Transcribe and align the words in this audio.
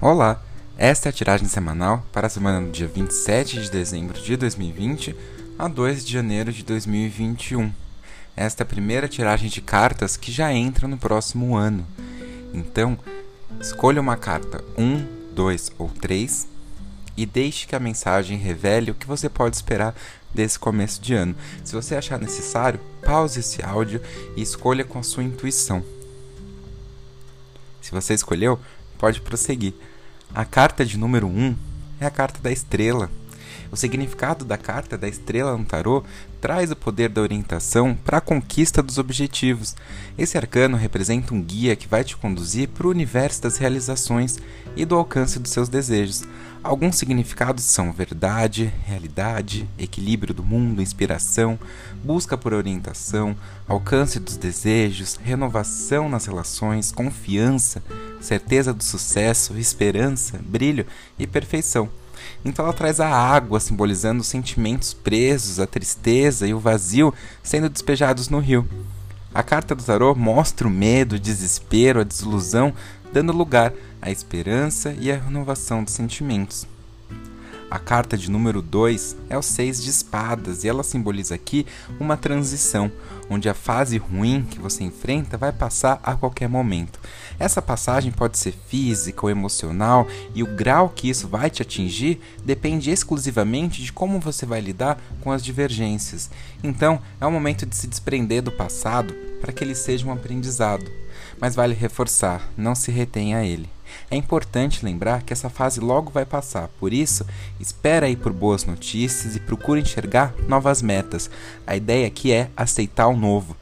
Olá, 0.00 0.40
esta 0.76 1.08
é 1.08 1.10
a 1.10 1.12
tiragem 1.12 1.48
semanal 1.48 2.06
para 2.12 2.28
a 2.28 2.30
semana 2.30 2.64
do 2.64 2.70
dia 2.70 2.86
27 2.86 3.62
de 3.62 3.68
dezembro 3.68 4.16
de 4.22 4.36
2020 4.36 5.12
a 5.58 5.66
2 5.66 6.06
de 6.06 6.12
janeiro 6.12 6.52
de 6.52 6.62
2021. 6.62 7.72
Esta 8.36 8.62
é 8.62 8.64
a 8.64 8.68
primeira 8.68 9.08
tiragem 9.08 9.50
de 9.50 9.60
cartas 9.60 10.16
que 10.16 10.30
já 10.30 10.52
entra 10.52 10.86
no 10.86 10.96
próximo 10.96 11.56
ano. 11.56 11.84
Então, 12.54 12.96
escolha 13.60 14.00
uma 14.00 14.16
carta 14.16 14.62
1, 14.78 15.34
2 15.34 15.72
ou 15.76 15.88
3 15.88 16.46
e 17.16 17.26
deixe 17.26 17.66
que 17.66 17.74
a 17.74 17.80
mensagem 17.80 18.38
revele 18.38 18.92
o 18.92 18.94
que 18.94 19.04
você 19.04 19.28
pode 19.28 19.56
esperar 19.56 19.96
desse 20.32 20.60
começo 20.60 21.02
de 21.02 21.12
ano. 21.14 21.34
Se 21.64 21.74
você 21.74 21.96
achar 21.96 22.20
necessário, 22.20 22.78
pause 23.02 23.40
esse 23.40 23.64
áudio 23.64 24.00
e 24.36 24.42
escolha 24.42 24.84
com 24.84 25.00
a 25.00 25.02
sua 25.02 25.24
intuição. 25.24 25.82
Se 27.82 27.90
você 27.90 28.14
escolheu, 28.14 28.60
pode 28.98 29.20
prosseguir. 29.20 29.74
A 30.34 30.44
carta 30.44 30.84
de 30.84 30.98
número 30.98 31.26
1 31.26 31.30
um 31.30 31.56
é 32.00 32.06
a 32.06 32.10
carta 32.10 32.40
da 32.42 32.52
estrela. 32.52 33.10
O 33.70 33.76
significado 33.76 34.44
da 34.44 34.56
carta 34.56 34.96
da 34.96 35.08
estrela 35.08 35.56
no 35.56 35.64
tarô 35.64 36.02
traz 36.40 36.70
o 36.70 36.76
poder 36.76 37.08
da 37.08 37.20
orientação 37.20 37.94
para 37.94 38.18
a 38.18 38.20
conquista 38.20 38.82
dos 38.82 38.98
objetivos. 38.98 39.74
Esse 40.16 40.38
arcano 40.38 40.76
representa 40.76 41.34
um 41.34 41.42
guia 41.42 41.76
que 41.76 41.88
vai 41.88 42.04
te 42.04 42.16
conduzir 42.16 42.68
para 42.68 42.86
o 42.86 42.90
universo 42.90 43.42
das 43.42 43.56
realizações 43.56 44.38
e 44.76 44.84
do 44.84 44.94
alcance 44.94 45.38
dos 45.38 45.50
seus 45.50 45.68
desejos. 45.68 46.24
Alguns 46.62 46.96
significados 46.96 47.64
são 47.64 47.92
verdade, 47.92 48.72
realidade, 48.84 49.68
equilíbrio 49.78 50.34
do 50.34 50.44
mundo, 50.44 50.82
inspiração, 50.82 51.58
busca 52.02 52.36
por 52.36 52.52
orientação, 52.52 53.36
alcance 53.66 54.18
dos 54.18 54.36
desejos, 54.36 55.18
renovação 55.22 56.08
nas 56.08 56.26
relações, 56.26 56.90
confiança, 56.90 57.82
certeza 58.20 58.74
do 58.74 58.82
sucesso, 58.82 59.56
esperança, 59.56 60.38
brilho 60.42 60.84
e 61.18 61.26
perfeição. 61.26 61.88
Então 62.44 62.64
ela 62.64 62.74
traz 62.74 63.00
a 63.00 63.08
água, 63.08 63.60
simbolizando 63.60 64.20
os 64.20 64.28
sentimentos 64.28 64.92
presos, 64.94 65.58
a 65.58 65.66
tristeza 65.66 66.46
e 66.46 66.54
o 66.54 66.58
vazio 66.58 67.12
sendo 67.42 67.68
despejados 67.68 68.28
no 68.28 68.38
rio. 68.38 68.68
A 69.34 69.42
carta 69.42 69.74
do 69.74 69.82
tarô 69.82 70.14
mostra 70.14 70.66
o 70.66 70.70
medo, 70.70 71.16
o 71.16 71.18
desespero, 71.18 72.00
a 72.00 72.04
desilusão, 72.04 72.72
dando 73.12 73.32
lugar 73.32 73.72
à 74.00 74.10
esperança 74.10 74.94
e 74.98 75.12
à 75.12 75.16
renovação 75.16 75.84
dos 75.84 75.92
sentimentos. 75.92 76.66
A 77.70 77.78
carta 77.78 78.16
de 78.16 78.30
número 78.30 78.62
2 78.62 79.14
é 79.28 79.36
o 79.36 79.42
Seis 79.42 79.82
de 79.82 79.90
Espadas 79.90 80.64
e 80.64 80.68
ela 80.68 80.82
simboliza 80.82 81.34
aqui 81.34 81.66
uma 82.00 82.16
transição, 82.16 82.90
onde 83.28 83.46
a 83.46 83.52
fase 83.52 83.98
ruim 83.98 84.46
que 84.50 84.58
você 84.58 84.84
enfrenta 84.84 85.36
vai 85.36 85.52
passar 85.52 86.00
a 86.02 86.14
qualquer 86.14 86.48
momento. 86.48 86.98
Essa 87.38 87.60
passagem 87.60 88.10
pode 88.10 88.38
ser 88.38 88.54
física 88.68 89.26
ou 89.26 89.28
emocional 89.28 90.08
e 90.34 90.42
o 90.42 90.46
grau 90.46 90.88
que 90.88 91.10
isso 91.10 91.28
vai 91.28 91.50
te 91.50 91.60
atingir 91.60 92.18
depende 92.42 92.90
exclusivamente 92.90 93.82
de 93.82 93.92
como 93.92 94.18
você 94.18 94.46
vai 94.46 94.62
lidar 94.62 94.98
com 95.20 95.30
as 95.30 95.44
divergências. 95.44 96.30
Então, 96.64 96.98
é 97.20 97.26
o 97.26 97.30
momento 97.30 97.66
de 97.66 97.76
se 97.76 97.86
desprender 97.86 98.42
do 98.42 98.50
passado 98.50 99.12
para 99.42 99.52
que 99.52 99.62
ele 99.62 99.74
seja 99.74 100.06
um 100.06 100.12
aprendizado. 100.12 100.90
Mas 101.38 101.54
vale 101.54 101.74
reforçar, 101.74 102.48
não 102.56 102.74
se 102.74 102.90
retenha 102.90 103.38
a 103.38 103.44
ele. 103.44 103.68
É 104.10 104.16
importante 104.16 104.84
lembrar 104.84 105.22
que 105.22 105.32
essa 105.32 105.48
fase 105.48 105.80
logo 105.80 106.10
vai 106.10 106.24
passar, 106.24 106.68
por 106.80 106.92
isso, 106.92 107.26
espera 107.60 108.06
aí 108.06 108.16
por 108.16 108.32
boas 108.32 108.64
notícias 108.64 109.36
e 109.36 109.40
procure 109.40 109.80
enxergar 109.80 110.34
novas 110.48 110.82
metas. 110.82 111.30
A 111.66 111.76
ideia 111.76 112.06
aqui 112.06 112.32
é 112.32 112.50
aceitar 112.56 113.08
o 113.08 113.16
novo. 113.16 113.56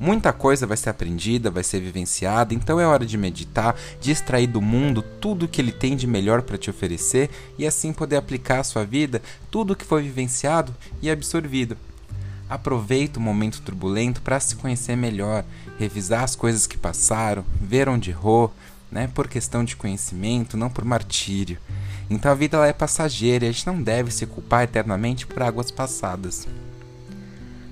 Muita 0.00 0.32
coisa 0.32 0.64
vai 0.64 0.76
ser 0.76 0.90
aprendida, 0.90 1.50
vai 1.50 1.64
ser 1.64 1.80
vivenciada, 1.80 2.54
então 2.54 2.78
é 2.78 2.86
hora 2.86 3.04
de 3.04 3.18
meditar, 3.18 3.74
de 4.00 4.12
extrair 4.12 4.46
do 4.46 4.62
mundo 4.62 5.02
tudo 5.02 5.46
o 5.46 5.48
que 5.48 5.60
ele 5.60 5.72
tem 5.72 5.96
de 5.96 6.06
melhor 6.06 6.42
para 6.42 6.56
te 6.56 6.70
oferecer 6.70 7.28
e 7.58 7.66
assim 7.66 7.92
poder 7.92 8.14
aplicar 8.16 8.60
à 8.60 8.64
sua 8.64 8.84
vida 8.84 9.20
tudo 9.50 9.72
o 9.72 9.76
que 9.76 9.84
foi 9.84 10.02
vivenciado 10.02 10.72
e 11.02 11.10
absorvido. 11.10 11.76
Aproveita 12.48 13.18
o 13.18 13.22
momento 13.22 13.60
turbulento 13.60 14.22
para 14.22 14.38
se 14.38 14.54
conhecer 14.54 14.96
melhor, 14.96 15.44
revisar 15.78 16.22
as 16.22 16.36
coisas 16.36 16.64
que 16.64 16.78
passaram, 16.78 17.44
ver 17.60 17.88
onde 17.88 18.10
errou, 18.10 18.54
né, 18.90 19.08
por 19.14 19.28
questão 19.28 19.64
de 19.64 19.76
conhecimento, 19.76 20.56
não 20.56 20.70
por 20.70 20.84
martírio. 20.84 21.58
Então 22.10 22.30
a 22.30 22.34
vida 22.34 22.56
ela 22.56 22.66
é 22.66 22.72
passageira 22.72 23.44
e 23.44 23.48
a 23.48 23.52
gente 23.52 23.66
não 23.66 23.82
deve 23.82 24.10
se 24.10 24.26
culpar 24.26 24.64
eternamente 24.64 25.26
por 25.26 25.42
águas 25.42 25.70
passadas. 25.70 26.46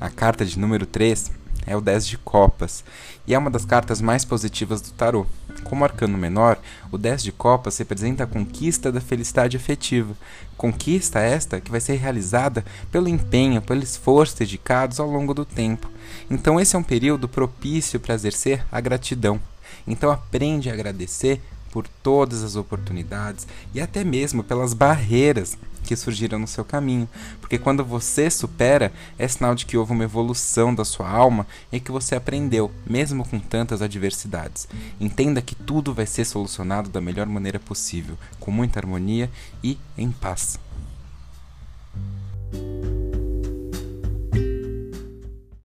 A 0.00 0.08
carta 0.08 0.44
de 0.44 0.58
número 0.58 0.86
3 0.86 1.30
é 1.66 1.76
o 1.76 1.80
10 1.80 2.06
de 2.06 2.18
copas 2.18 2.82
e 3.26 3.34
é 3.34 3.38
uma 3.38 3.50
das 3.50 3.64
cartas 3.64 4.00
mais 4.00 4.24
positivas 4.24 4.80
do 4.80 4.90
tarô. 4.90 5.26
Como 5.64 5.84
arcano 5.84 6.18
menor, 6.18 6.58
o 6.90 6.98
10 6.98 7.22
de 7.22 7.30
copas 7.30 7.78
representa 7.78 8.24
a 8.24 8.26
conquista 8.26 8.90
da 8.90 9.00
felicidade 9.00 9.56
afetiva. 9.56 10.14
Conquista 10.56 11.20
esta 11.20 11.60
que 11.60 11.70
vai 11.70 11.80
ser 11.80 11.96
realizada 11.96 12.64
pelo 12.90 13.08
empenho, 13.08 13.62
pelo 13.62 13.82
esforço 13.82 14.38
dedicados 14.38 14.98
ao 14.98 15.08
longo 15.08 15.32
do 15.32 15.44
tempo. 15.44 15.90
Então 16.30 16.58
esse 16.58 16.74
é 16.74 16.78
um 16.78 16.82
período 16.82 17.28
propício 17.28 18.00
para 18.00 18.14
exercer 18.14 18.64
a 18.72 18.80
gratidão. 18.80 19.40
Então 19.86 20.10
aprende 20.10 20.70
a 20.70 20.72
agradecer 20.72 21.40
por 21.70 21.88
todas 21.88 22.44
as 22.44 22.54
oportunidades 22.54 23.46
e 23.74 23.80
até 23.80 24.04
mesmo 24.04 24.44
pelas 24.44 24.74
barreiras 24.74 25.56
que 25.82 25.96
surgiram 25.96 26.38
no 26.38 26.46
seu 26.46 26.64
caminho, 26.64 27.08
porque 27.40 27.58
quando 27.58 27.84
você 27.84 28.30
supera, 28.30 28.92
é 29.18 29.26
sinal 29.26 29.54
de 29.54 29.66
que 29.66 29.76
houve 29.76 29.92
uma 29.92 30.04
evolução 30.04 30.72
da 30.72 30.84
sua 30.84 31.10
alma 31.10 31.46
e 31.72 31.80
que 31.80 31.90
você 31.90 32.14
aprendeu, 32.14 32.70
mesmo 32.86 33.26
com 33.26 33.40
tantas 33.40 33.82
adversidades. 33.82 34.68
Entenda 35.00 35.42
que 35.42 35.54
tudo 35.54 35.92
vai 35.92 36.06
ser 36.06 36.24
solucionado 36.24 36.88
da 36.88 37.00
melhor 37.00 37.26
maneira 37.26 37.58
possível, 37.58 38.16
com 38.38 38.50
muita 38.50 38.78
harmonia 38.78 39.28
e 39.62 39.76
em 39.98 40.10
paz. 40.10 40.58